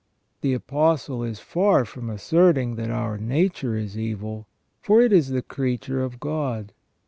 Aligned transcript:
The 0.41 0.55
Apostle 0.55 1.23
is 1.23 1.39
far 1.39 1.85
from 1.85 2.09
asserting 2.09 2.73
that 2.77 2.89
our 2.89 3.19
nature 3.19 3.75
is 3.75 3.95
evil, 3.99 4.47
for 4.81 4.99
it 4.99 5.13
is 5.13 5.29
the 5.29 5.43
creature 5.43 6.01
of 6.03 6.19
God. 6.19 6.73